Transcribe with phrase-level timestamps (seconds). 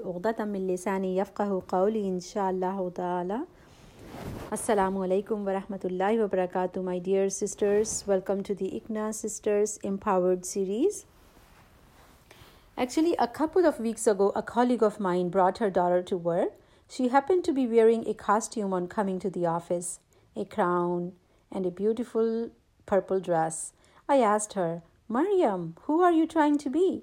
[0.00, 3.46] Uqdatam min lisani yafqahu qawli inshallah ta'ala.
[4.50, 8.02] Assalamu alaikum wa rahmatullahi wa barakatuh, my dear sisters.
[8.06, 11.04] Welcome to the ICNA Sisters Empowered series.
[12.78, 16.52] Actually, a couple of weeks ago, a colleague of mine brought her daughter to work.
[16.88, 20.00] She happened to be wearing a costume on coming to the office,
[20.34, 21.12] a crown,
[21.52, 22.52] and a beautiful
[22.86, 23.72] purple dress.
[24.08, 27.02] I asked her, Mariam, who are you trying to be?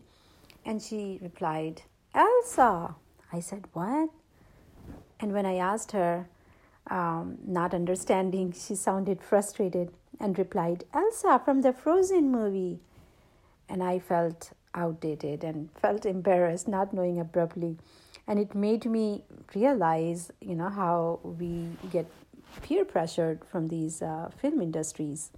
[0.66, 1.84] And she replied,
[2.16, 2.96] Elsa.
[3.32, 4.10] I said, What?
[5.20, 6.28] And when I asked her,
[6.90, 12.80] um, not understanding, she sounded frustrated and replied, Elsa from the Frozen movie.
[13.70, 17.78] And I felt outdated and felt embarrassed, not knowing abruptly.
[18.28, 22.10] And it made me realize, you know, how we get
[22.62, 25.32] peer pressured from these uh, film industries.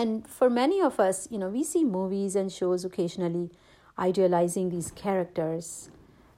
[0.00, 3.50] And for many of us, you know, we see movies and shows occasionally
[3.98, 5.90] idealizing these characters,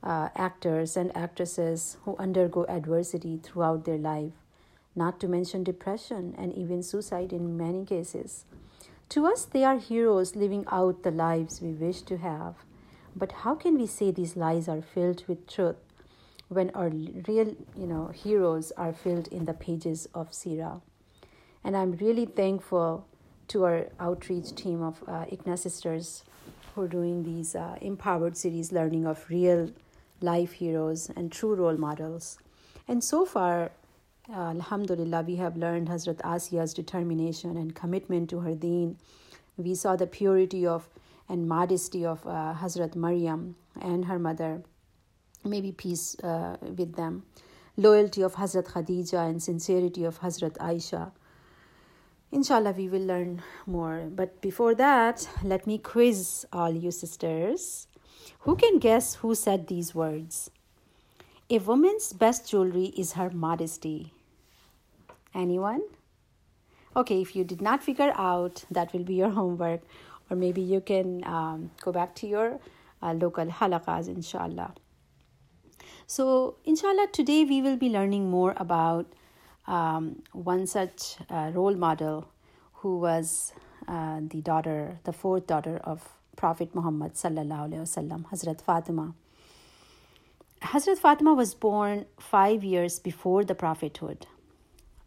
[0.02, 4.32] uh, actors, and actresses who undergo adversity throughout their life,
[4.96, 8.46] not to mention depression and even suicide in many cases.
[9.10, 12.56] To us, they are heroes living out the lives we wish to have.
[13.14, 15.76] But how can we say these lies are filled with truth
[16.48, 20.80] when our real, you know, heroes are filled in the pages of Sirah?
[21.62, 23.06] And I'm really thankful
[23.52, 26.24] to our outreach team of uh, ICNA sisters
[26.74, 29.70] who are doing these uh, empowered series learning of real
[30.22, 32.38] life heroes and true role models.
[32.88, 33.70] And so far,
[34.30, 38.96] uh, Alhamdulillah, we have learned Hazrat Asiya's determination and commitment to her deen.
[39.58, 40.88] We saw the purity of
[41.28, 44.62] and modesty of uh, Hazrat Maryam and her mother.
[45.44, 47.24] Maybe peace uh, with them.
[47.76, 51.12] Loyalty of Hazrat Khadija and sincerity of Hazrat Aisha
[52.32, 54.08] Inshallah, we will learn more.
[54.10, 57.86] But before that, let me quiz all you sisters.
[58.40, 60.50] Who can guess who said these words?
[61.50, 64.14] A woman's best jewelry is her modesty.
[65.34, 65.82] Anyone?
[66.96, 69.82] Okay, if you did not figure out, that will be your homework,
[70.30, 72.58] or maybe you can um, go back to your
[73.02, 74.72] uh, local halakas, inshallah.
[76.06, 79.06] So, inshallah, today we will be learning more about
[79.66, 82.28] um, one such uh, role model
[82.74, 83.52] who was
[83.88, 89.14] uh, the daughter, the fourth daughter of Prophet Muhammad sallallahu alaihi wasallam, Hazrat Fatima.
[90.62, 94.26] Hazrat Fatima was born five years before the prophethood.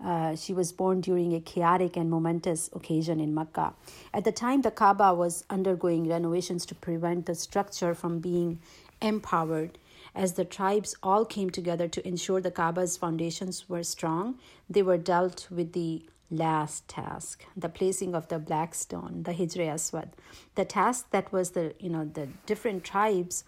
[0.04, 3.74] Uh, she was born during a chaotic and momentous occasion in Mecca.
[4.14, 8.60] At the time, the Kaaba was undergoing renovations to prevent the structure from being
[9.02, 9.78] empowered
[10.16, 14.40] as the tribes all came together to ensure the Kaaba's foundations were strong,
[14.70, 19.68] they were dealt with the last task the placing of the black stone the hijre
[19.68, 20.10] aswad.
[20.56, 23.44] The task that was the you know the different tribes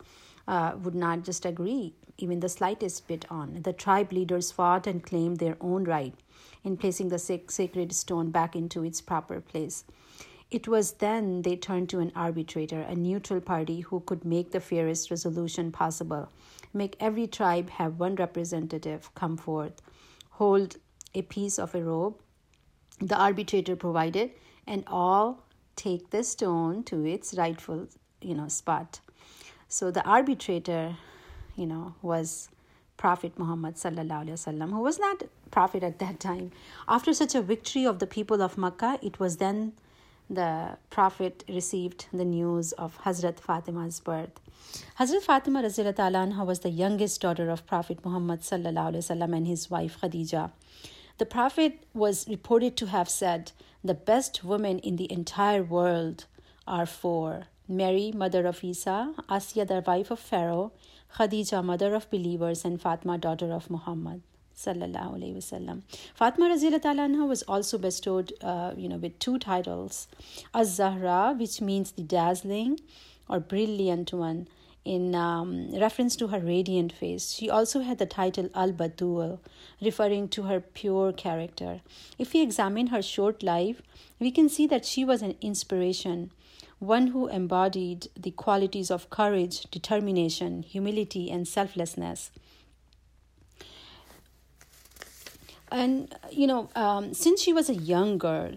[0.48, 3.62] uh, would not just agree even the slightest bit on.
[3.62, 6.16] The tribe leaders fought and claimed their own right
[6.64, 9.84] in placing the sacred stone back into its proper place.
[10.50, 14.62] It was then they turned to an arbitrator, a neutral party who could make the
[14.62, 16.30] fairest resolution possible,
[16.74, 19.82] make every tribe have one representative come forth,
[20.32, 20.78] hold
[21.14, 22.16] a piece of a robe
[23.00, 24.32] the arbitrator provided,
[24.66, 25.44] and all
[25.76, 27.88] take the stone to its rightful,
[28.22, 29.00] you know, spot.
[29.68, 30.98] So the arbitrator,
[31.56, 32.50] you know, was
[32.98, 36.52] Prophet Muhammad sallallahu alaihi wasallam, who was not prophet at that time.
[36.88, 39.74] After such a victory of the people of Makkah, it was then
[40.30, 44.40] the Prophet received the news of Hazrat Fatima's birth.
[45.00, 50.52] Hazrat Fatima anha was the youngest daughter of Prophet Muhammad and his wife Khadija.
[51.18, 53.52] The Prophet was reported to have said,
[53.84, 56.26] The best women in the entire world
[56.68, 60.72] are four Mary, mother of Isa, Asiya, the wife of Pharaoh,
[61.16, 64.22] Khadija, mother of believers, and Fatma, daughter of Muhammad.
[64.58, 70.08] Fatma anha was also bestowed, uh, you know, with two titles,
[70.52, 72.80] Az-Zahra, which means the dazzling
[73.30, 74.48] or brilliant one,
[74.84, 77.32] in um, reference to her radiant face.
[77.32, 79.40] She also had the title Al Batul,
[79.82, 81.82] referring to her pure character.
[82.18, 83.82] If we examine her short life,
[84.20, 86.32] we can see that she was an inspiration,
[86.80, 92.32] one who embodied the qualities of courage, determination, humility, and selflessness.
[95.72, 98.54] And, you know, um, since she was a young girl,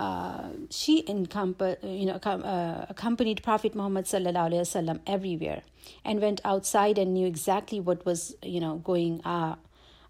[0.00, 5.62] uh, she you know, uh, accompanied Prophet Muhammad sallallahu everywhere,
[6.06, 9.56] and went outside and knew exactly what was you know going uh,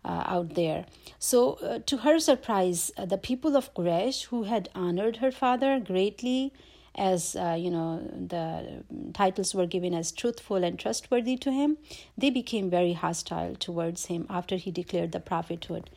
[0.04, 0.86] uh, out there.
[1.18, 5.80] So, uh, to her surprise, uh, the people of Quraysh, who had honored her father
[5.80, 6.52] greatly,
[6.94, 8.00] as you know,
[8.34, 11.78] the titles were given as truthful and trustworthy to him,
[12.16, 15.90] they became very hostile towards him after he declared the prophethood.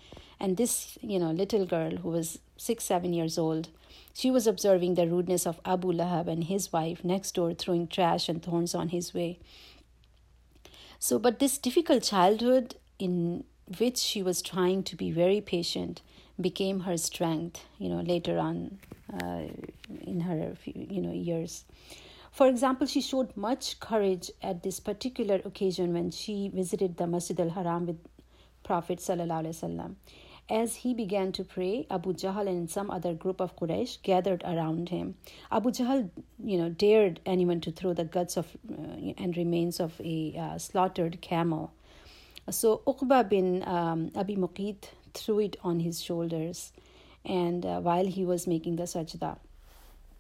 [0.43, 3.69] And this, you know, little girl who was six, seven years old,
[4.13, 8.27] she was observing the rudeness of Abu Lahab and his wife next door throwing trash
[8.27, 9.39] and thorns on his way.
[10.99, 13.45] So, but this difficult childhood in
[13.77, 16.01] which she was trying to be very patient
[16.39, 18.79] became her strength you know later on
[19.21, 19.43] uh,
[20.01, 21.63] in her you know years
[22.31, 27.39] for example she showed much courage at this particular occasion when she visited the masjid
[27.39, 27.99] al-haram with
[28.63, 29.95] prophet sallallahu alaihi wasallam
[30.49, 34.89] as he began to pray, Abu Jahl and some other group of Quraysh gathered around
[34.89, 35.15] him.
[35.51, 36.09] Abu Jahl,
[36.43, 40.57] you know, dared anyone to throw the guts of uh, and remains of a uh,
[40.57, 41.73] slaughtered camel
[42.49, 46.73] so Uqba bin um, Abi Muqit threw it on his shoulders,
[47.23, 49.37] and uh, while he was making the sajda,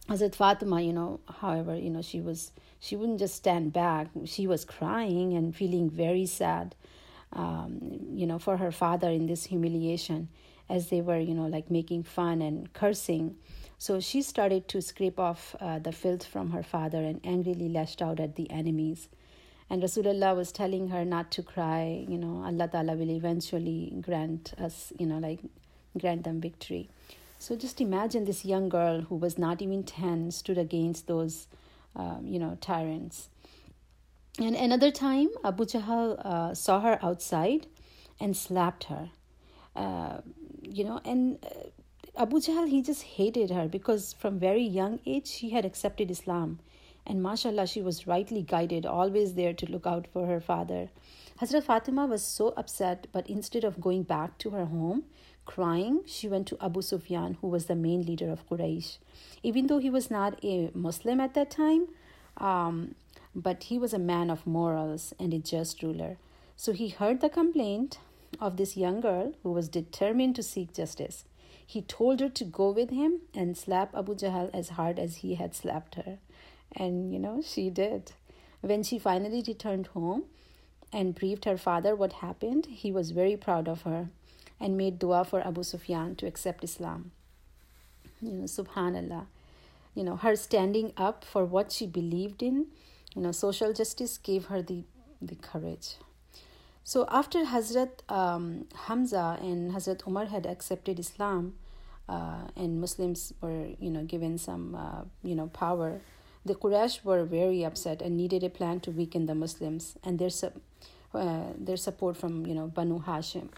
[0.07, 4.07] Hazrat Fatima, you know, however, you know, she was she wouldn't just stand back.
[4.25, 6.75] She was crying and feeling very sad,
[7.33, 10.29] um, you know, for her father in this humiliation,
[10.69, 13.35] as they were, you know, like making fun and cursing.
[13.77, 18.01] So she started to scrape off uh, the filth from her father and angrily lashed
[18.01, 19.09] out at the enemies.
[19.69, 24.53] And Rasulullah was telling her not to cry, you know, Allah Ta'ala will eventually grant
[24.57, 25.39] us, you know, like
[25.99, 26.89] grant them victory.
[27.39, 31.47] So just imagine this young girl who was not even 10 stood against those,
[31.95, 33.29] um, you know, tyrants.
[34.39, 37.67] And another time, Abu Jahl uh, saw her outside
[38.19, 39.09] and slapped her.
[39.75, 40.21] Uh,
[40.61, 45.27] you know, and uh, Abu Jahl, he just hated her because from very young age
[45.27, 46.59] she had accepted Islam
[47.05, 50.89] and mashallah, she was rightly guided, always there to look out for her father.
[51.41, 55.03] Hazrat Fatima was so upset, but instead of going back to her home,
[55.45, 58.99] crying, she went to Abu Sufyan, who was the main leader of Quraysh.
[59.41, 61.87] Even though he was not a Muslim at that time,
[62.37, 62.95] um,
[63.35, 66.17] but he was a man of morals and a just ruler.
[66.55, 67.99] So he heard the complaint
[68.39, 71.25] of this young girl who was determined to seek justice.
[71.65, 75.35] He told her to go with him and slap Abu Jahl as hard as he
[75.35, 76.19] had slapped her.
[76.75, 78.11] And you know, she did.
[78.61, 80.23] When she finally returned home
[80.91, 84.09] and briefed her father what happened, he was very proud of her
[84.59, 87.11] and made dua for Abu Sufyan to accept Islam.
[88.21, 89.25] You know, subhanallah.
[89.95, 92.67] You know, her standing up for what she believed in,
[93.15, 94.83] you know, social justice gave her the,
[95.21, 95.95] the courage.
[96.83, 101.55] So after Hazrat um, Hamza and Hazrat Umar had accepted Islam,
[102.09, 106.01] uh, and Muslims were, you know, given some, uh, you know, power
[106.45, 110.29] the Quraysh were very upset and needed a plan to weaken the Muslims and their,
[111.13, 113.49] uh, their support from you know Banu Hashim.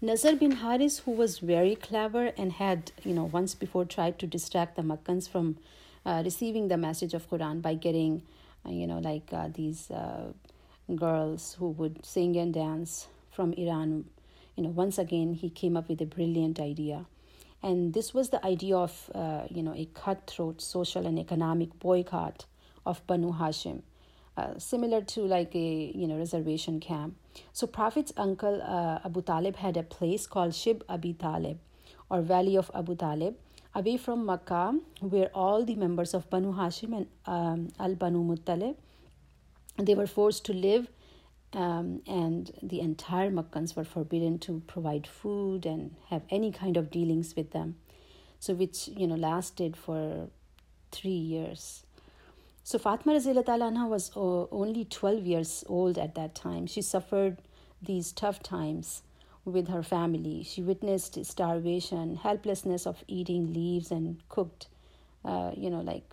[0.00, 4.26] Nazar bin Haris, who was very clever and had you know once before tried to
[4.26, 5.58] distract the Makkans from
[6.24, 8.22] receiving the message of Quran by getting
[8.66, 10.32] uh, you know like uh, these uh,
[10.94, 14.04] girls who would sing and dance from Iran.
[14.56, 17.06] You know, once again he came up with a brilliant idea
[17.62, 22.46] and this was the idea of uh, you know a cutthroat social and economic boycott
[22.86, 23.82] of Banu Hashim,
[24.36, 27.16] uh, similar to like a you know reservation camp.
[27.52, 31.58] So Prophet's uncle uh, Abu Talib had a place called Shib Abi Talib,
[32.08, 33.34] or Valley of Abu Talib,
[33.78, 38.76] away from Makkah, where all the members of Banu Hashim and um, Al Banu Muttalib
[39.78, 40.88] they were forced to live
[41.52, 46.90] um, and the entire Makkans were forbidden to provide food and have any kind of
[46.90, 47.76] dealings with them.
[48.40, 50.28] So, which you know lasted for
[50.92, 51.84] three years.
[52.62, 56.66] So, Fatima Anha was only 12 years old at that time.
[56.66, 57.38] She suffered
[57.80, 59.02] these tough times
[59.48, 60.42] with her family.
[60.42, 64.68] She witnessed starvation, helplessness of eating leaves and cooked,
[65.24, 66.04] uh, you know, like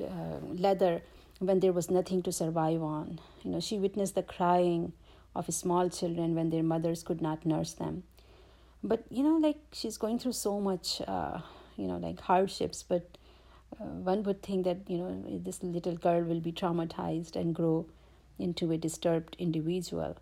[0.00, 1.02] uh, leather
[1.38, 3.18] when there was nothing to survive on.
[3.42, 4.92] You know, she witnessed the crying
[5.34, 8.02] of small children when their mothers could not nurse them.
[8.82, 11.40] But you know, like she's going through so much, uh,
[11.76, 12.82] you know, like hardships.
[12.82, 13.18] But
[13.80, 17.86] uh, one would think that you know this little girl will be traumatized and grow
[18.38, 20.16] into a disturbed individual.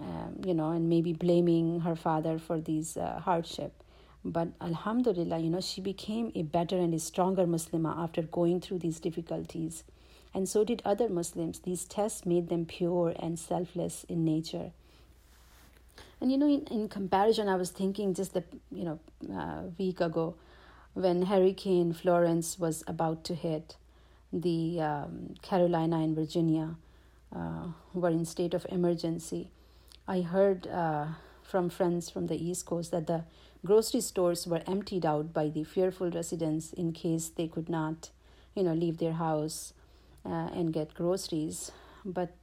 [0.00, 3.72] Um, you know, and maybe blaming her father for these uh, hardship.
[4.22, 8.80] But Alhamdulillah, you know, she became a better and a stronger Muslimah after going through
[8.80, 9.84] these difficulties
[10.34, 11.60] and so did other Muslims.
[11.60, 14.72] These tests made them pure and selfless in nature.
[16.20, 18.98] And you know, in, in comparison, I was thinking just the you know
[19.34, 20.34] uh, week ago,
[20.94, 23.76] when Hurricane Florence was about to hit,
[24.32, 26.74] the um, Carolina and Virginia
[27.34, 29.50] uh, were in state of emergency.
[30.08, 31.08] I heard uh,
[31.42, 33.24] from friends from the East Coast that the
[33.64, 38.08] grocery stores were emptied out by the fearful residents in case they could not,
[38.54, 39.74] you know, leave their house
[40.24, 41.72] uh, and get groceries.
[42.06, 42.34] But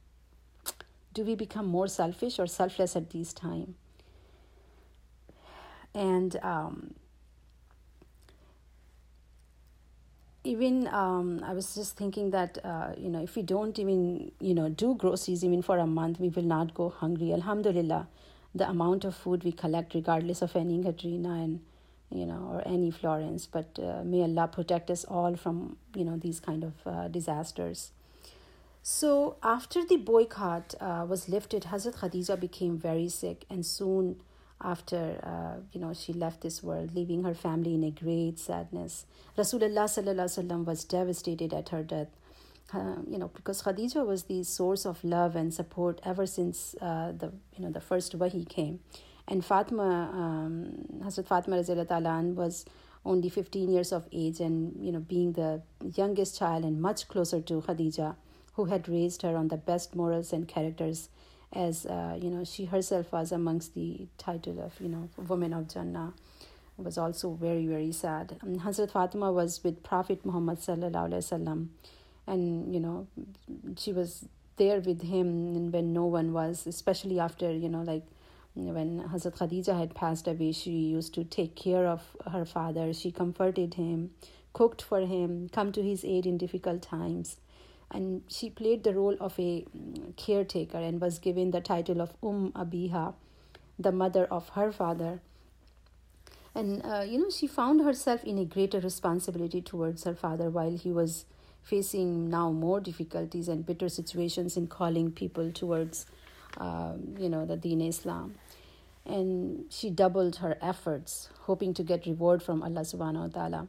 [1.12, 3.74] do we become more selfish or selfless at this time?
[5.92, 6.94] And um,
[10.46, 14.54] even um, I was just thinking that uh, you know if we don't even you
[14.54, 17.32] know do groceries even for a month, we will not go hungry.
[17.32, 18.06] Alhamdulillah,
[18.54, 21.60] the amount of food we collect, regardless of any Katrina and
[22.10, 23.46] you know or any Florence.
[23.46, 27.90] But uh, may Allah protect us all from you know these kind of uh, disasters.
[28.82, 34.20] So after the boycott uh, was lifted, Hazrat Khadija became very sick, and soon
[34.60, 39.06] after uh, you know she left this world leaving her family in a great sadness.
[39.36, 42.08] Rasulullah sallallahu was devastated at her death
[42.72, 47.12] uh, you know because khadija was the source of love and support ever since uh,
[47.12, 48.80] the you know the first wahi came.
[49.28, 51.62] And fatima um, hazrat fatima
[52.34, 52.64] was
[53.04, 55.62] only 15 years of age and you know being the
[55.94, 58.16] youngest child and much closer to khadija
[58.54, 61.08] who had raised her on the best morals and characters
[61.56, 65.68] as uh, you know she herself was amongst the title of you know women of
[65.72, 66.12] Jannah
[66.76, 68.36] was also very very sad.
[68.42, 71.68] Um, Hazrat Fatima was with Prophet Muhammad sallallahu alaihi wasallam,
[72.26, 73.06] and you know
[73.76, 78.04] she was there with him when no one was, especially after you know like
[78.54, 80.52] when Hazrat Khadija had passed away.
[80.52, 82.92] She used to take care of her father.
[82.92, 84.10] She comforted him,
[84.52, 87.36] cooked for him, come to his aid in difficult times
[87.90, 92.14] and she played the role of a mm, caretaker and was given the title of
[92.22, 93.14] Um Abiha,
[93.78, 95.20] the mother of her father.
[96.54, 100.76] And uh, you know, she found herself in a greater responsibility towards her father while
[100.76, 101.26] he was
[101.62, 106.06] facing now more difficulties and bitter situations in calling people towards,
[106.58, 108.36] um, you know, the Deen Islam.
[109.04, 113.68] And she doubled her efforts, hoping to get reward from Allah subhanahu wa ta'ala.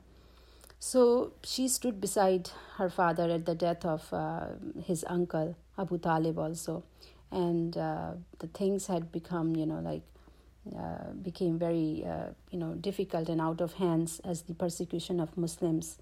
[0.80, 4.48] So she stood beside her father at the death of uh,
[4.84, 6.84] his uncle, Abu Talib, also.
[7.32, 10.04] And uh, the things had become, you know, like,
[10.78, 15.36] uh, became very, uh, you know, difficult and out of hands as the persecution of
[15.38, 15.98] Muslims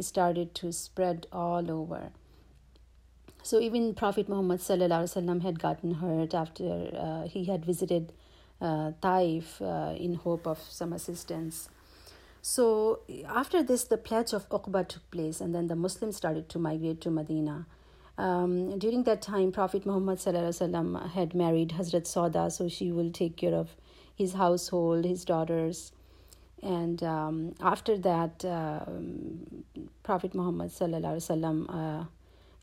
[0.00, 2.10] started to spread all over.
[3.42, 4.60] So even Prophet Muhammad
[5.42, 8.12] had gotten hurt after uh, he had visited
[8.60, 11.68] uh, Taif in hope of some assistance
[12.42, 16.58] so after this, the pledge of Aqaba took place, and then the Muslims started to
[16.58, 17.66] migrate to Medina.
[18.16, 23.54] Um, during that time, Prophet Muhammad had married Hazrat Sauda, so she will take care
[23.54, 23.76] of
[24.14, 25.92] his household, his daughters.
[26.60, 28.80] And um, after that, uh,
[30.02, 32.04] Prophet Muhammad uh,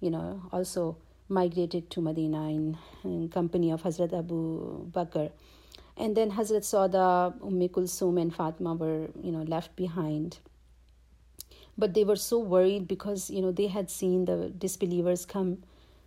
[0.01, 0.98] you know, also
[1.29, 5.32] migrated to Medina in, in company of Hazrat Abu Bakr
[5.98, 10.40] and then Hazrat Sauda, Umm Kulsum, and Fatima were you know left behind.
[11.78, 15.64] But they were so worried because you know they had seen the disbelievers come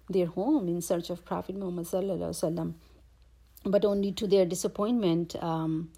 [0.08, 2.74] their home in search of Prophet Muhammad
[3.64, 5.90] but only to their disappointment, um,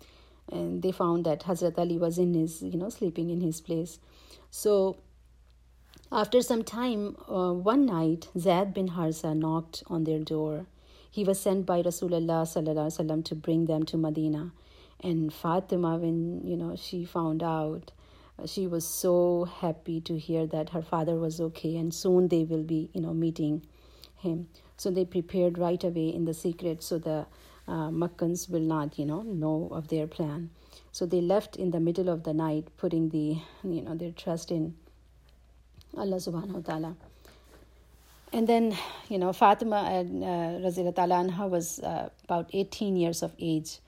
[0.51, 3.99] and they found that Hazrat Ali was in his you know sleeping in his place.
[4.51, 4.97] So
[6.13, 10.67] after some time, uh, one night, Zaid bin Harsa knocked on their door
[11.11, 14.53] he was sent by Rasulullah to bring them to Medina.
[15.01, 17.91] And Fatima, when you know she found out,
[18.47, 22.63] she was so happy to hear that her father was okay, and soon they will
[22.63, 23.67] be you know meeting
[24.17, 24.49] him.
[24.77, 27.27] So they prepared right away in the secret, so the
[27.67, 30.51] uh, Makkans will not you know know of their plan.
[30.93, 34.51] So they left in the middle of the night, putting the you know their trust
[34.51, 34.75] in
[35.97, 36.97] Allah subhanahu wa taala.
[38.33, 38.77] And then,
[39.09, 43.79] you know, Fatima and uh, Razila Anha was uh, about 18 years of age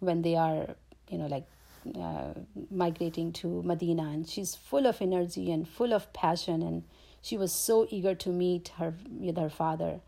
[0.00, 0.74] when they are,
[1.08, 1.46] you know, like
[1.96, 2.34] uh,
[2.70, 4.02] migrating to Medina.
[4.02, 6.62] And she's full of energy and full of passion.
[6.62, 6.82] And
[7.20, 10.00] she was so eager to meet her with her father.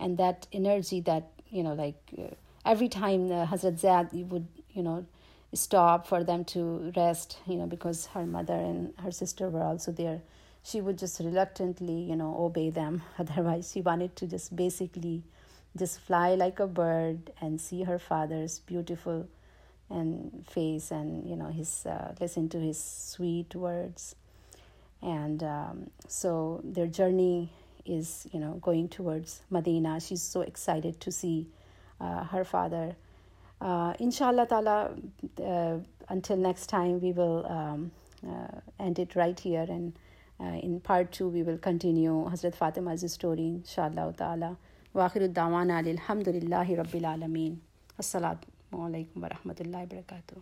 [0.00, 2.34] And that energy that, you know, like uh,
[2.64, 5.06] every time uh, Hazrat Zaid would, you know,
[5.54, 9.92] stop for them to rest, you know, because her mother and her sister were also
[9.92, 10.20] there
[10.66, 13.02] she would just reluctantly, you know, obey them.
[13.18, 15.22] Otherwise, she wanted to just basically
[15.76, 19.28] just fly like a bird and see her father's beautiful
[19.88, 24.16] and face and you know his uh, listen to his sweet words.
[25.02, 27.50] And um, so their journey
[27.84, 31.46] is you know going towards medina she's so excited to see
[32.00, 32.96] uh, her father.
[33.60, 34.90] Uh, inshallah ta'ala
[35.42, 35.76] uh,
[36.08, 37.90] until next time we will um,
[38.26, 39.92] uh, end it right here and
[40.39, 44.55] uh, in part two, we will continue Hazrat Fatima's story, inshallah ta'ala.
[44.95, 47.57] وآخر الدعوانا الحمد لله رب العالمين
[47.99, 48.37] Assalamu
[48.73, 50.41] alaikum wa rahmatullahi wa barakatuh.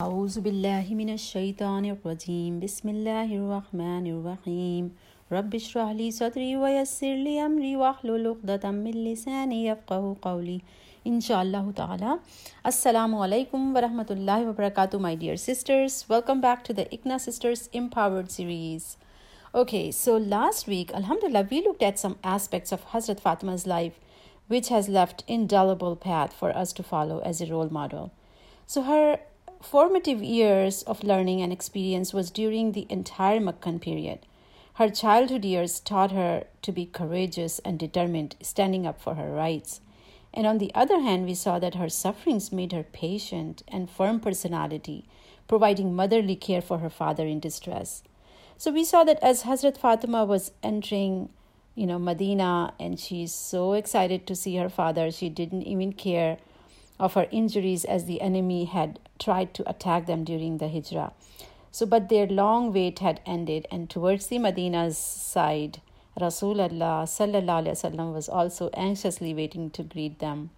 [0.00, 4.84] أعوذ بالله من الشيطان الرجيم بسم الله الرحمن الرحيم
[5.32, 10.60] رب اشرح لي صدري ويسر لي أمري واحلل عقدة من لساني يفقه قولي
[11.05, 12.19] Inshallah ta'ala.
[12.65, 16.03] Assalamu alaikum wa rahmatullahi wa barakatuh, my dear sisters.
[16.09, 18.97] Welcome back to the ICNA Sisters Empowered series.
[19.53, 23.99] Okay, so last week, Alhamdulillah, we looked at some aspects of Hazrat Fatima's life
[24.47, 28.11] which has left indelible path for us to follow as a role model.
[28.65, 29.19] So her
[29.61, 34.25] formative years of learning and experience was during the entire Makkan period.
[34.75, 39.81] Her childhood years taught her to be courageous and determined, standing up for her rights.
[40.35, 44.19] And on the other hand, we saw that her sufferings made her patient and firm
[44.19, 45.05] personality,
[45.47, 48.03] providing motherly care for her father in distress.
[48.57, 51.29] So we saw that as Hazrat Fatima was entering,
[51.73, 56.37] you know, Medina, and she's so excited to see her father, she didn't even care
[56.99, 61.13] of her injuries as the enemy had tried to attack them during the hijrah.
[61.71, 65.81] So, but their long wait had ended, and towards the Medina's side,
[66.19, 70.49] Rasulullah sallallahu was also anxiously waiting to greet them.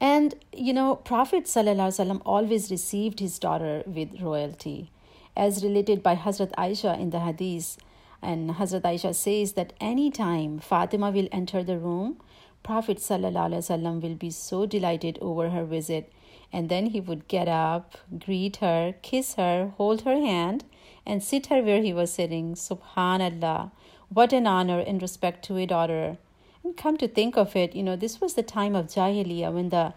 [0.00, 4.90] And you know, Prophet sallallahu always received his daughter with royalty,
[5.36, 7.78] as related by Hazrat Aisha in the Hadith.
[8.22, 12.20] And Hazrat Aisha says that any time Fatima will enter the room,
[12.62, 16.12] Prophet sallallahu will be so delighted over her visit,
[16.52, 20.64] and then he would get up, greet her, kiss her, hold her hand,
[21.06, 22.54] and sit her where he was sitting.
[22.54, 23.70] Subhanallah.
[24.12, 26.16] What an honor and respect to a daughter.
[26.64, 29.68] And come to think of it, you know, this was the time of Jahiliyyah when
[29.68, 29.94] the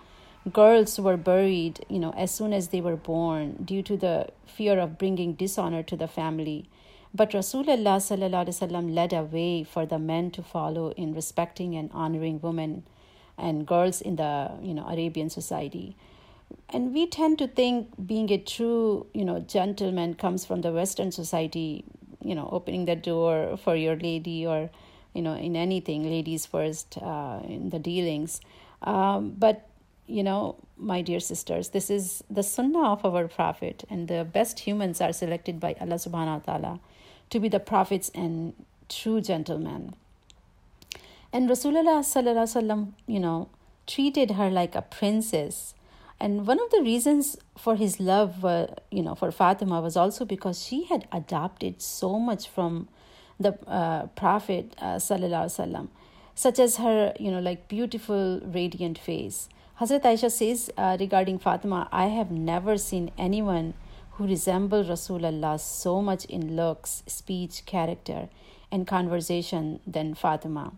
[0.52, 4.78] girls were buried, you know, as soon as they were born due to the fear
[4.78, 6.70] of bringing dishonor to the family.
[7.12, 12.84] But Rasulullah led a way for the men to follow in respecting and honoring women
[13.36, 15.96] and girls in the, you know, Arabian society.
[16.70, 21.12] And we tend to think being a true, you know, gentleman comes from the Western
[21.12, 21.84] society
[22.24, 24.70] you know opening the door for your lady or
[25.14, 28.42] you know in anything ladies first uh, in the dealings.
[28.82, 29.68] Um, but
[30.06, 34.60] you know my dear sisters this is the sunnah of our prophet and the best
[34.60, 36.80] humans are selected by allah subhanahu wa ta'ala
[37.30, 38.54] to be the prophets and
[38.90, 39.96] true gentlemen.
[41.32, 43.50] And rasulullah sallallahu alaihi wasallam you know
[43.88, 45.74] treated her like a princess
[46.20, 50.26] and one of the reasons for his love, uh, you know, for Fatima was also
[50.26, 52.88] because she had adopted so much from
[53.40, 55.90] the uh, Prophet uh, wasallam,
[56.36, 59.50] such as her, you know, like beautiful, radiant face.
[59.82, 63.74] Hazrat Aisha says uh, regarding Fatima, I have never seen anyone
[64.12, 68.30] who resembled Rasulullah so much in looks, speech, character,
[68.72, 70.74] and conversation than Fatima.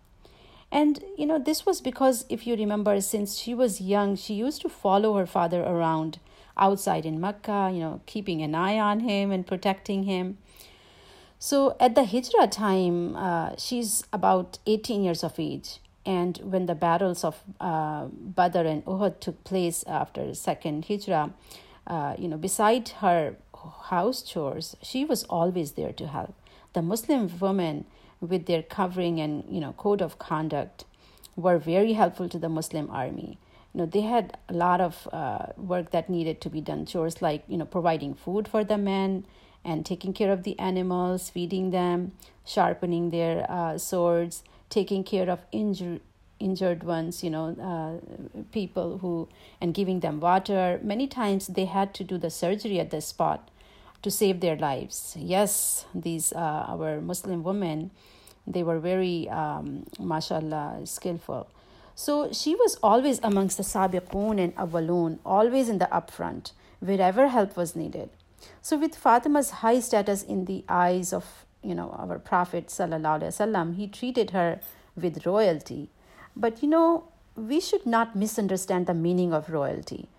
[0.75, 4.61] And, you know, this was because, if you remember, since she was young, she used
[4.63, 6.19] to follow her father around
[6.57, 10.37] outside in Mecca, you know, keeping an eye on him and protecting him.
[11.39, 15.79] So at the Hijrah time, uh, she's about 18 years of age.
[16.05, 21.31] And when the battles of uh, Badr and Uhud took place after the second Hijrah,
[21.87, 23.37] uh, you know, beside her
[23.83, 26.35] house chores, she was always there to help.
[26.73, 27.85] The Muslim women
[28.21, 30.85] with their covering and you know code of conduct
[31.35, 33.37] were very helpful to the Muslim army.
[33.73, 36.85] You know, they had a lot of uh, work that needed to be done.
[36.85, 39.25] Chores like you know providing food for the men
[39.63, 42.13] and taking care of the animals, feeding them,
[42.45, 46.01] sharpening their uh, swords, taking care of injured
[46.39, 47.23] injured ones.
[47.23, 49.27] You know, uh, people who
[49.59, 50.79] and giving them water.
[50.81, 53.49] Many times they had to do the surgery at the spot
[54.05, 55.17] to save their lives.
[55.19, 57.89] Yes, these uh, our Muslim women,
[58.45, 61.47] they were very, um, mashallah, skillful.
[61.95, 67.57] So she was always amongst the sabiqun and awwalun, always in the upfront, wherever help
[67.57, 68.09] was needed.
[68.61, 71.25] So with Fatima's high status in the eyes of
[71.63, 74.59] you know our Prophet wasallam, he treated her
[74.95, 75.89] with royalty.
[76.35, 80.09] But you know we should not misunderstand the meaning of royalty.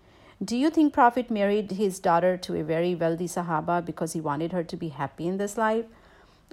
[0.44, 4.52] Do you think Prophet married his daughter to a very wealthy Sahaba because he wanted
[4.52, 5.84] her to be happy in this life?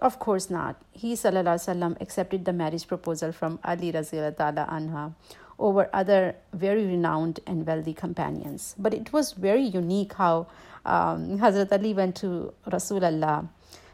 [0.01, 0.75] Of course not.
[0.91, 5.13] He وسلم, accepted the marriage proposal from Ali ta'ala anha
[5.57, 8.75] over other very renowned and wealthy companions.
[8.77, 10.47] But it was very unique how
[10.85, 13.49] um, Hazrat Ali went to Rasulullah.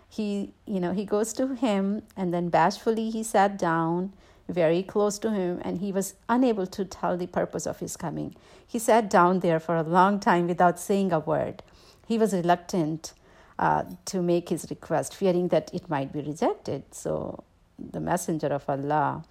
[0.07, 4.13] He, you know, he goes to him and then bashfully he sat down
[4.50, 8.34] very close to him, and he was unable to tell the purpose of his coming.
[8.66, 11.62] He sat down there for a long time without saying a word.
[12.06, 13.12] He was reluctant
[13.58, 16.82] uh, to make his request, fearing that it might be rejected.
[16.92, 17.44] So
[17.78, 19.24] the Messenger of Allah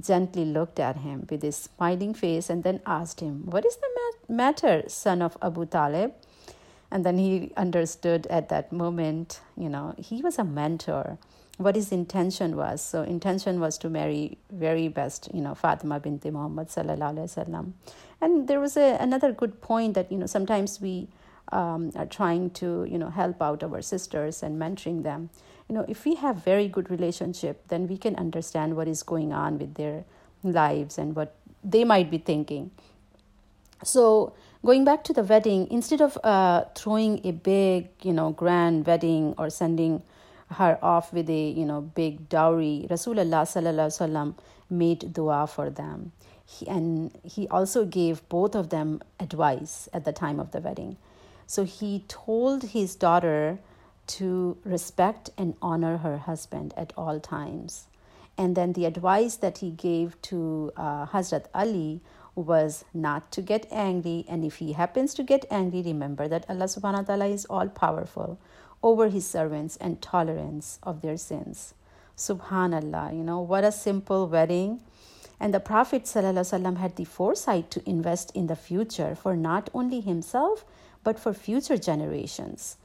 [0.00, 3.88] gently looked at him with his smiling face and then asked him, What is the
[3.94, 6.12] mat- matter, son of Abu Talib?
[6.90, 11.18] And then he understood at that moment, you know, he was a mentor.
[11.58, 12.80] What his intention was.
[12.82, 17.72] So intention was to marry very best, you know, Fatima binti Muhammad sallallahu alaihi wasallam.
[18.20, 21.08] And there was a, another good point that, you know, sometimes we
[21.50, 25.30] um, are trying to, you know, help out our sisters and mentoring them.
[25.68, 29.32] You know, if we have very good relationship, then we can understand what is going
[29.32, 30.04] on with their
[30.44, 32.70] lives and what they might be thinking.
[33.82, 38.86] So going back to the wedding, instead of uh, throwing a big, you know, grand
[38.86, 40.02] wedding or sending
[40.52, 44.34] her off with a, you know, big dowry, Rasulullah sallallahu
[44.70, 46.12] made dua for them.
[46.44, 50.96] He, and he also gave both of them advice at the time of the wedding.
[51.46, 53.58] So he told his daughter
[54.08, 57.86] to respect and honor her husband at all times.
[58.38, 62.00] And then the advice that he gave to uh, Hazrat Ali
[62.34, 64.24] was not to get angry.
[64.28, 67.68] And if he happens to get angry, remember that Allah subhanahu wa ta'ala is all
[67.68, 68.38] powerful
[68.82, 71.74] over his servants and tolerance of their sins.
[72.16, 74.80] Subhanallah, you know, what a simple wedding.
[75.40, 80.00] And the Prophet ﷺ had the foresight to invest in the future for not only
[80.00, 80.64] himself,
[81.04, 82.76] but for future generations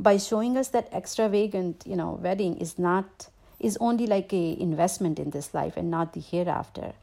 [0.00, 3.28] by showing us that extravagant, you know, wedding is not
[3.60, 6.94] is only like a investment in this life and not the hereafter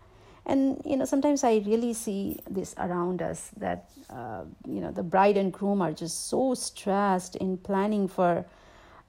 [0.48, 5.04] and you know sometimes i really see this around us that uh, you know the
[5.04, 8.46] bride and groom are just so stressed in planning for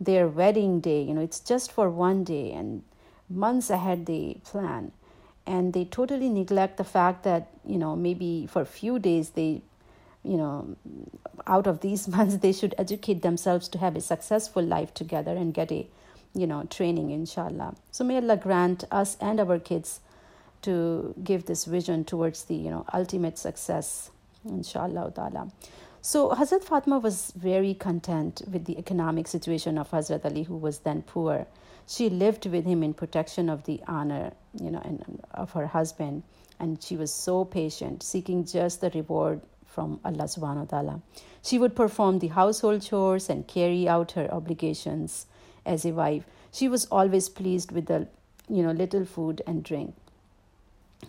[0.01, 1.03] their wedding day.
[1.03, 2.83] You know it's just for one day and
[3.29, 4.92] months ahead they plan.
[5.46, 9.62] And they totally neglect the fact that you know maybe for a few days they
[10.22, 10.77] you know
[11.46, 15.55] out of these months they should educate themselves to have a successful life together and
[15.55, 15.87] get a
[16.35, 17.74] you know training inshallah.
[17.90, 20.01] So may allah grant us and our kids
[20.62, 24.11] to give this vision towards the you know ultimate success
[24.44, 25.51] inshallah ta'ala.
[26.01, 30.79] So Hazrat Fatima was very content with the economic situation of Hazrat Ali who was
[30.81, 31.47] then poor.
[31.87, 36.23] She lived with him in protection of the honor you know and of her husband.
[36.61, 41.03] And she was so patient seeking just the reward from Allah subhanahu wa ta'ala.
[41.42, 45.27] She would perform the household chores and carry out her obligations
[45.64, 46.25] as a wife.
[46.51, 48.09] She was always pleased with the
[48.49, 49.94] you know little food and drink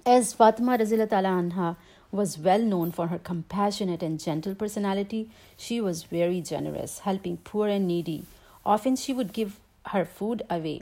[0.05, 1.75] as Fatima anha
[2.11, 7.67] was well known for her compassionate and gentle personality, she was very generous, helping poor
[7.67, 8.23] and needy.
[8.65, 10.81] Often she would give her food away,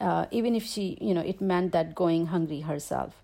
[0.00, 3.14] uh, even if she, you know, it meant that going hungry herself.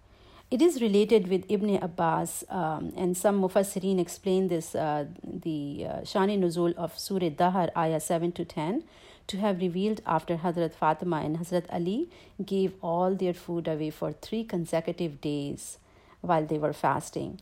[0.51, 5.93] It is related with Ibn Abbas, um, and some Mufassirin explain this, uh, the uh,
[6.03, 8.85] Shani Nuzul of Surah Dahar, ayah 7 to 10,
[9.28, 12.10] to have revealed after Hazrat Fatima and Hazrat Ali
[12.46, 15.78] gave all their food away for three consecutive days
[16.22, 17.40] while they were fasting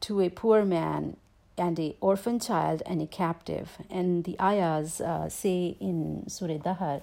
[0.00, 1.16] to a poor man
[1.58, 3.76] and a orphan child and a captive.
[3.90, 7.02] And the ayahs uh, say in Surah Dahar,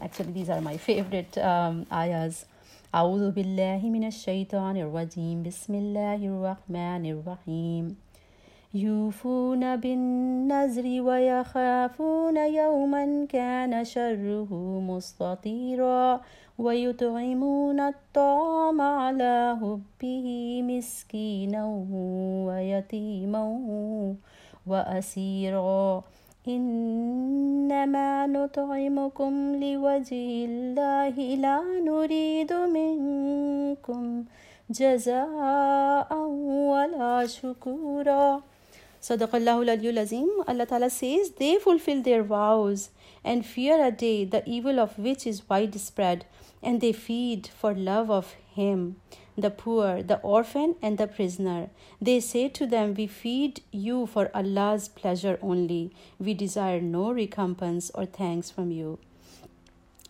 [0.00, 2.44] actually these are my favorite um, ayahs.
[2.94, 7.96] أعوذ بالله من الشيطان الرجيم بسم الله الرحمن الرحيم
[8.73, 14.53] يوفون بالنذر ويخافون يوما كان شره
[14.89, 16.21] مستطيرا
[16.59, 20.27] ويطعمون الطعام على حبه
[20.63, 21.65] مسكينا
[22.47, 23.43] ويتيما
[24.67, 26.03] وأسيرا.
[26.47, 34.23] إنما نطعمكم لوجه الله لا نريد منكم
[34.69, 36.13] جزاء
[36.71, 38.41] ولا شكورا.
[39.01, 42.91] Sadaqallahu Azim, Allah Ta'ala says, they fulfill their vows
[43.23, 46.25] and fear a day, the evil of which is widespread,
[46.61, 48.97] and they feed for love of Him,
[49.35, 51.69] the poor, the orphan, and the prisoner.
[51.99, 55.91] They say to them, We feed you for Allah's pleasure only.
[56.19, 58.99] We desire no recompense or thanks from you.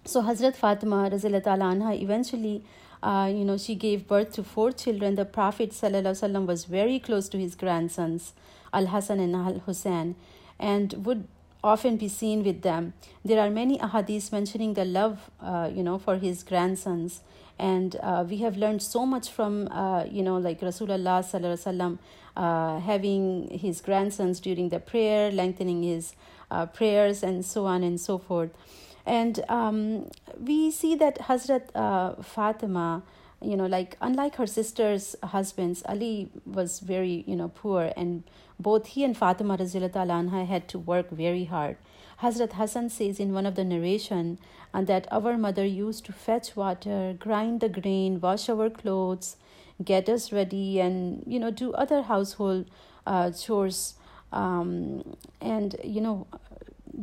[0.04, 2.66] So Hazrat Fatima anha eventually
[3.04, 5.16] uh, you know, she gave birth to four children.
[5.16, 8.34] The Prophet ﷺ was very close to his grandsons,
[8.74, 10.16] Al Hassan and Al Hussein,
[10.60, 11.28] and would
[11.64, 12.94] often be seen with them.
[13.24, 17.22] There are many ahadiths mentioning the love, uh, you know, for his grandsons.
[17.60, 21.98] And uh, we have learned so much from, uh, you know, like Rasulullah
[22.36, 26.16] uh, having his grandsons during the prayer, lengthening his
[26.50, 28.50] uh, prayers, and so on and so forth.
[29.06, 30.10] And um,
[30.40, 33.04] we see that Hazrat uh, Fatima,
[33.42, 38.24] you know, like unlike her sister's husbands, Ali was very, you know, poor, and
[38.60, 41.78] both he and Fatima anha had to work very hard.
[42.22, 44.38] Hazrat Hassan says in one of the narration
[44.74, 49.38] and uh, that our mother used to fetch water, grind the grain, wash our clothes,
[49.84, 52.70] get us ready, and you know do other household
[53.08, 53.96] uh, chores.
[54.32, 56.28] Um, and you know,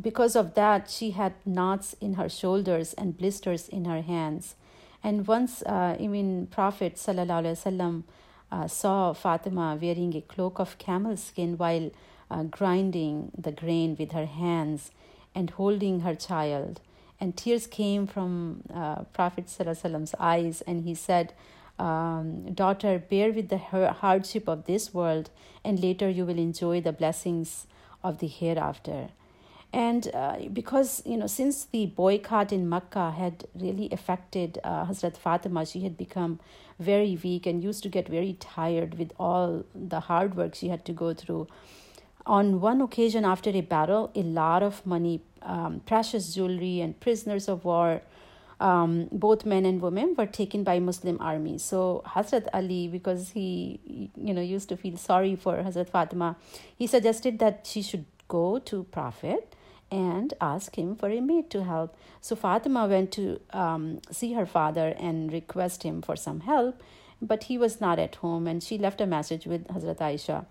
[0.01, 4.55] because of that, she had knots in her shoulders and blisters in her hands.
[5.03, 8.03] And once, uh, even Prophet sallallahu alaihi wasallam
[8.51, 11.91] uh, saw Fatima wearing a cloak of camel skin while
[12.29, 14.91] uh, grinding the grain with her hands
[15.33, 16.81] and holding her child.
[17.19, 21.33] And tears came from uh, Prophet Prophet's eyes, and he said,
[21.77, 25.29] um, Daughter, bear with the hardship of this world,
[25.63, 27.67] and later you will enjoy the blessings
[28.03, 29.09] of the hereafter.
[29.71, 35.15] And uh, because, you know, since the boycott in Makkah had really affected uh, Hazrat
[35.15, 36.39] Fatima, she had become
[36.79, 40.85] very weak and used to get very tired with all the hard work she had
[40.85, 41.47] to go through.
[42.25, 47.47] On one occasion after a battle, a lot of money, um, precious jewelry, and prisoners
[47.47, 48.01] of war,
[48.59, 51.63] um, both men and women, were taken by Muslim armies.
[51.63, 53.79] So Hazrat Ali, because he,
[54.15, 56.37] you know, used to feel sorry for Hazrat Fatima,
[56.75, 59.55] he suggested that she should go to Prophet
[59.91, 61.95] and ask him for a maid to help.
[62.21, 66.81] So Fatima went to um, see her father and request him for some help,
[67.21, 70.45] but he was not at home, and she left a message with Hazrat Aisha.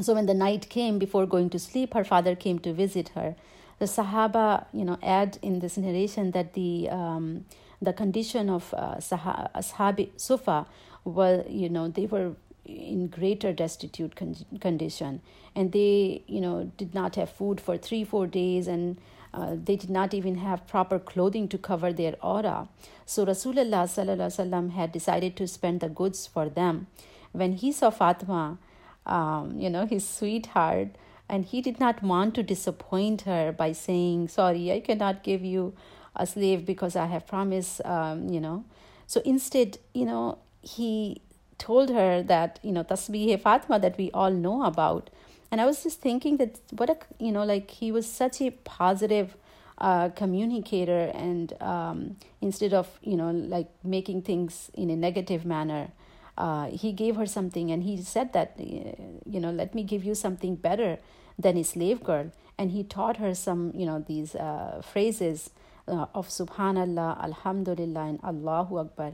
[0.00, 3.36] So when the night came before going to sleep, her father came to visit her.
[3.78, 7.44] The Sahaba, you know, add in this narration that the um,
[7.82, 10.66] the condition of uh, Sah- Ashabi Sufa
[11.04, 12.34] were, you know, they were
[12.64, 15.20] in greater destitute con- condition.
[15.54, 18.98] And they you know did not have food for 3 4 days and
[19.32, 22.68] uh, they did not even have proper clothing to cover their awrah.
[23.04, 26.86] So rasulullah sallallahu had decided to spend the goods for them.
[27.32, 28.58] When he saw fatima
[29.06, 30.88] um, you know his sweetheart
[31.28, 35.74] and he did not want to disappoint her by saying sorry i cannot give you
[36.16, 38.64] a slave because i have promised um, you know.
[39.06, 41.20] So instead you know he
[41.68, 45.10] told her that you know tasbih Fatima that we all know about.
[45.50, 48.50] And I was just thinking that what a you know like he was such a
[48.50, 49.36] positive
[49.78, 55.90] uh, communicator and um, instead of you know like making things in a negative manner
[56.36, 60.14] uh, he gave her something and he said that you know let me give you
[60.14, 60.98] something better
[61.38, 62.30] than a slave girl.
[62.56, 65.50] And he taught her some you know these uh, phrases
[65.88, 69.12] uh, of subhanallah alhamdulillah and allahu akbar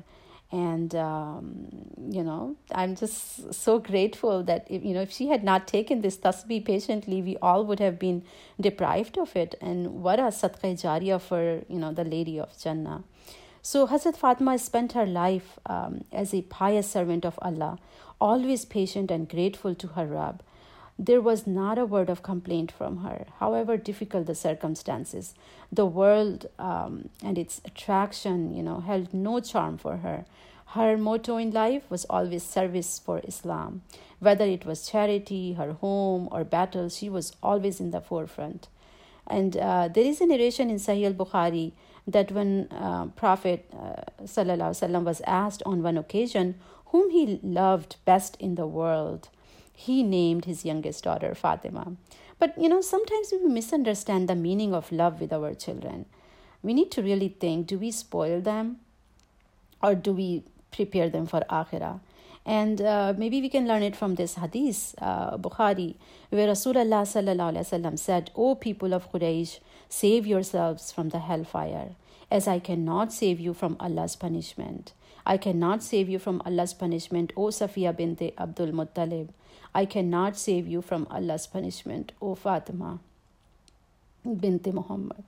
[0.52, 1.68] and um,
[2.10, 6.00] you know i'm just so grateful that if, you know if she had not taken
[6.00, 8.24] this tasbih patiently we all would have been
[8.60, 9.54] deprived of it.
[9.60, 13.04] And what a sadqa jariyah for you know the lady of jannah.
[13.62, 17.78] So hazrat fatima spent her life um, as a pious servant of allah
[18.20, 20.42] always patient and grateful to her rab
[21.02, 25.34] there was not a word of complaint from her, however difficult the circumstances.
[25.72, 30.26] The world um, and its attraction, you know, held no charm for her.
[30.74, 33.80] Her motto in life was always service for Islam.
[34.18, 38.68] Whether it was charity, her home, or battle, she was always in the forefront.
[39.26, 41.72] And uh, there is a narration in Sahih al Bukhari
[42.06, 48.56] that when uh, Prophet uh, was asked on one occasion whom he loved best in
[48.56, 49.30] the world,
[49.86, 51.96] he named his youngest daughter Fatima.
[52.38, 56.06] But you know, sometimes we misunderstand the meaning of love with our children.
[56.62, 58.80] We need to really think do we spoil them
[59.82, 62.00] or do we prepare them for Akhirah?
[62.44, 65.96] And uh, maybe we can learn it from this hadith, uh, Bukhari,
[66.30, 71.96] where Rasulullah said, O people of Quraysh, save yourselves from the hellfire,
[72.30, 74.92] as I cannot save you from Allah's punishment.
[75.26, 79.28] I cannot save you from Allah's punishment, O Safiya bint Abdul Muttalib.
[79.74, 83.00] I cannot save you from Allah's punishment, O Fatima
[84.24, 85.24] bint Muhammad.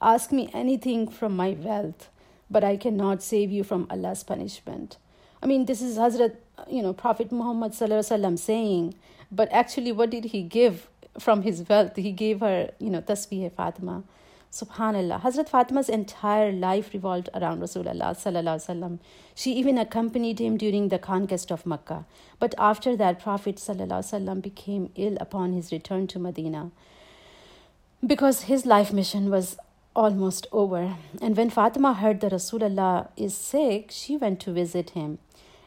[0.00, 2.08] Ask me anything from my wealth,
[2.50, 4.98] but I cannot save you from Allah's punishment.
[5.42, 6.36] I mean, this is Hazrat,
[6.68, 8.94] you know, Prophet Muhammad saying,
[9.30, 11.96] but actually, what did he give from his wealth?
[11.96, 14.02] He gave her, you know, Tasbih Fatima.
[14.52, 15.20] Subhanallah.
[15.20, 18.98] Hazrat Fatima's entire life revolved around Rasulullah sallallahu.
[19.34, 22.04] She even accompanied him during the conquest of Makkah.
[22.38, 26.70] But after that, Prophet sallallahu became ill upon his return to Medina
[28.06, 29.56] because his life mission was
[29.94, 30.96] almost over.
[31.20, 35.18] And when Fatima heard that Rasulullah is sick, she went to visit him.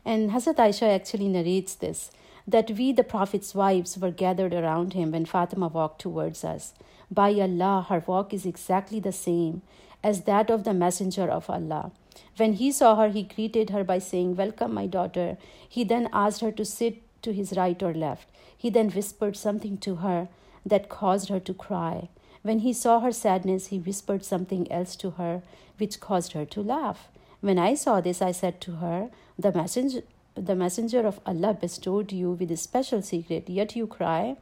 [0.05, 2.11] And Hazrat Aisha actually narrates this
[2.47, 6.73] that we, the Prophet's wives, were gathered around him when Fatima walked towards us.
[7.11, 9.61] By Allah, her walk is exactly the same
[10.03, 11.91] as that of the Messenger of Allah.
[12.37, 15.37] When he saw her, he greeted her by saying, Welcome, my daughter.
[15.67, 18.27] He then asked her to sit to his right or left.
[18.57, 20.27] He then whispered something to her
[20.65, 22.09] that caused her to cry.
[22.41, 25.41] When he saw her sadness, he whispered something else to her,
[25.77, 27.09] which caused her to laugh.
[27.41, 30.01] When I saw this, I said to her, The messenger,
[30.35, 34.37] the messenger of Allah bestowed you with a special secret, yet you cry.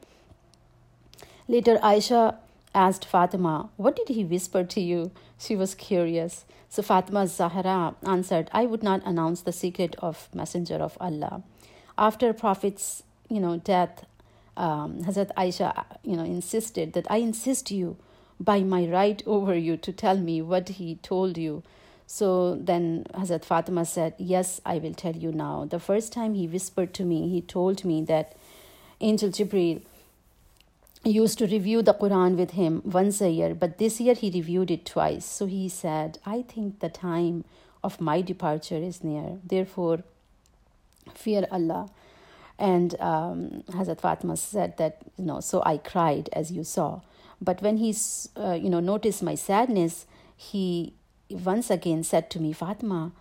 [1.48, 2.36] Later, Aisha
[2.74, 5.12] asked Fatima, What did he whisper to you?
[5.38, 6.46] She was curious.
[6.70, 11.44] So Fatima Zahra answered, I would not announce the secret of Messenger of Allah.
[11.98, 14.06] After Prophet's you know, death,
[14.56, 17.98] um, Hazrat Aisha, you know, insisted that I insist you
[18.40, 21.64] by my right over you to tell me what he told you.
[22.06, 25.66] So then Hazrat Fatima said, Yes, I will tell you now.
[25.66, 28.36] The first time he whispered to me, he told me that
[29.02, 29.82] Angel Jibril
[31.04, 34.72] used to review the Quran with him once a year, but this year he reviewed
[34.72, 35.26] it twice.
[35.26, 37.46] So he said, I think the time
[37.84, 39.38] of my departure is near.
[39.44, 40.04] Therefore,
[41.14, 41.90] fear Allah.
[42.60, 47.02] And um, Hazrat Fatima said that, you know, so I cried as you saw.
[47.40, 47.96] But when he,
[48.36, 50.94] uh, you know, noticed my sadness, he
[51.30, 53.12] once again said to me, Fatima,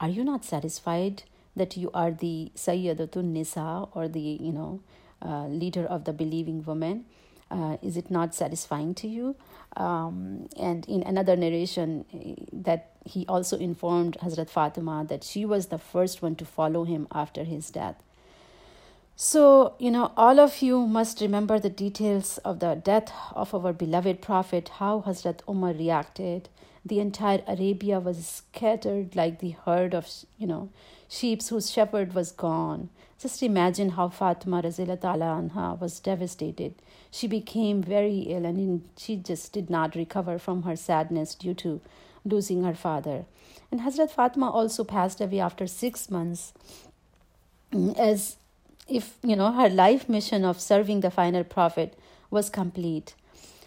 [0.00, 4.80] are you not satisfied that you are the Sayyidatun Nisa or the, you know,
[5.22, 7.04] uh, leader of the believing women?
[7.50, 9.36] Uh, is it not satisfying to you?
[9.76, 15.66] Um, and in another narration, eh, that he also informed Hazrat Fatima that she was
[15.66, 18.02] the first one to follow him after his death.
[19.14, 23.72] So, you know, all of you must remember the details of the death of our
[23.72, 26.50] beloved Prophet, how Hazrat Umar reacted.
[26.84, 30.06] The entire Arabia was scattered like the herd of,
[30.36, 30.68] you know,
[31.08, 32.88] sheep whose shepherd was gone.
[33.18, 36.74] Just imagine how Fatima anha was devastated.
[37.10, 41.80] She became very ill and she just did not recover from her sadness due to
[42.24, 43.24] losing her father.
[43.70, 46.52] And Hazrat Fatima also passed away after six months
[47.96, 48.36] as
[48.88, 51.98] if you know her life mission of serving the final prophet
[52.30, 53.14] was complete.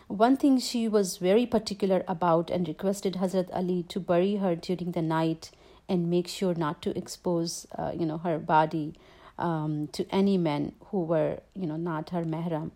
[0.07, 4.91] One thing she was very particular about and requested Hazrat Ali to bury her during
[4.91, 5.51] the night
[5.89, 8.93] and make sure not to expose uh, you know her body
[9.37, 12.71] um, to any men who were you know not her mahram.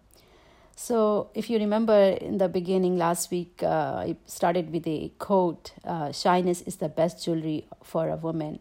[0.75, 5.71] So, if you remember in the beginning last week, uh, I started with a quote
[5.85, 8.59] uh, Shyness is the best jewelry for a woman.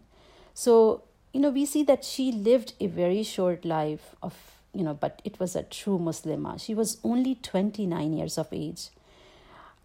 [0.52, 4.34] So, you know, we see that she lived a very short life of,
[4.74, 6.60] you know, but it was a true Muslimah.
[6.60, 8.90] She was only 29 years of age.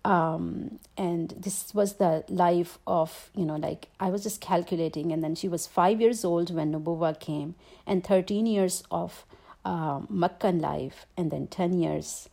[0.07, 5.21] Um, and this was the life of, you know, like I was just calculating, and
[5.21, 9.25] then she was five years old when Nubuwa came, and 13 years of
[9.65, 12.29] uh, life, and then 10 years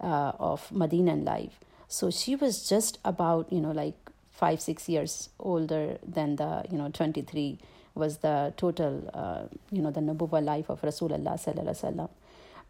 [0.00, 1.60] uh, of Medinan life.
[1.86, 3.98] So she was just about, you know, like
[4.30, 7.58] five, six years older than the, you know, 23
[7.94, 12.08] was the total, uh, you know, the Nabuwa life of Rasulullah sallallahu alaihi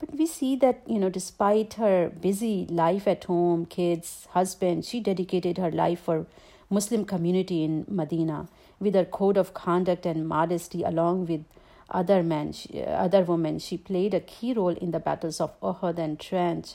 [0.02, 4.98] But we see that, you know, despite her busy life at home, kids, husband, she
[4.98, 6.26] dedicated her life for
[6.68, 8.48] Muslim community in Medina
[8.80, 11.44] with her code of conduct and modesty along with
[11.88, 13.60] other men, she, other women.
[13.60, 16.74] She played a key role in the battles of Uhud and Trench,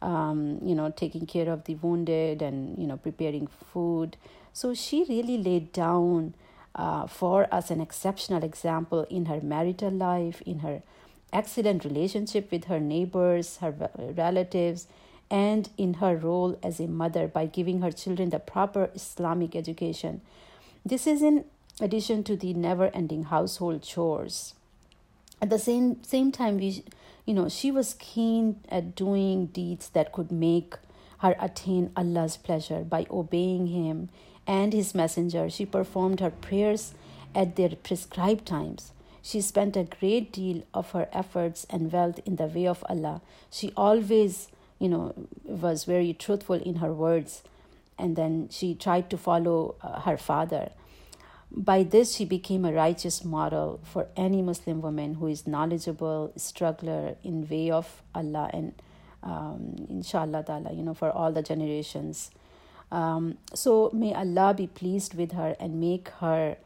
[0.00, 4.16] um, you know, taking care of the wounded and, you know, preparing food.
[4.52, 6.36] So she really laid down
[6.76, 10.82] uh, for us an exceptional example in her marital life, in her
[11.32, 14.86] excellent relationship with her neighbors, her relatives,
[15.30, 20.20] and in her role as a mother by giving her children the proper Islamic education.
[20.84, 21.44] This is in
[21.80, 24.54] addition to the never ending household chores.
[25.40, 26.82] At the same, same time, we,
[27.26, 30.76] you know, she was keen at doing deeds that could make
[31.18, 34.08] her attain Allah's pleasure by obeying Him
[34.48, 35.50] and his messenger.
[35.50, 36.94] She performed her prayers
[37.34, 38.92] at their prescribed times.
[39.22, 43.20] She spent a great deal of her efforts and wealth in the way of Allah.
[43.50, 47.42] She always, you know, was very truthful in her words.
[47.98, 50.70] And then she tried to follow uh, her father.
[51.50, 57.16] By this, she became a righteous model for any Muslim woman who is knowledgeable, struggler
[57.24, 58.74] in way of Allah and
[59.22, 62.30] um, inshallah ta'ala, you know, for all the generations.
[62.92, 66.56] Um, so may Allah be pleased with her and make her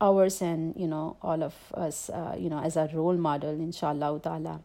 [0.00, 4.20] ours and you know all of us uh, you know as a role model inshallah
[4.20, 4.60] ta'ala.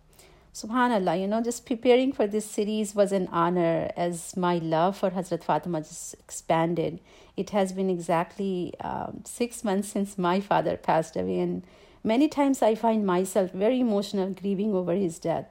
[0.53, 5.11] Subhanallah you know just preparing for this series was an honor as my love for
[5.11, 6.99] hazrat fatima just expanded.
[7.35, 11.63] It has been exactly um, six months since my father passed away and
[12.03, 15.47] many times i find myself very emotional grieving over his death.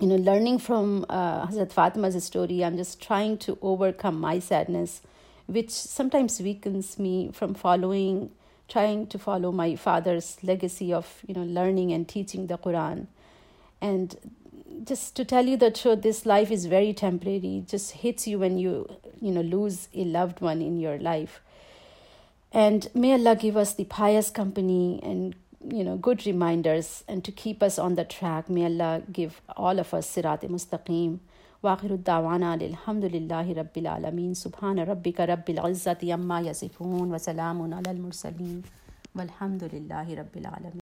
[0.00, 5.02] You know, learning from uh, Hazrat Fatima's story, I'm just trying to overcome my sadness,
[5.46, 8.30] which sometimes weakens me from following,
[8.68, 13.06] trying to follow my father's legacy of, you know, learning and teaching the Quran.
[13.80, 14.16] And
[14.84, 17.58] just to tell you the truth, this life is very temporary.
[17.58, 18.88] It just hits you when you,
[19.20, 21.40] you know, lose a loved one in your life.
[22.52, 25.34] And may Allah give us the pious company and
[25.66, 28.48] you know good reminders and to keep us on the track.
[28.48, 31.18] May Allah give all of us sirat mustaqim.
[31.62, 34.34] واخر الدعوانا الحمد لله رب العالمين.
[34.34, 38.62] سبحان ربك رب العزة عما يصفون وسلام على المرسلين.
[39.16, 40.76] والحمد لله رب العالمين.